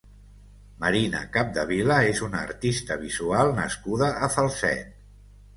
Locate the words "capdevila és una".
1.35-2.41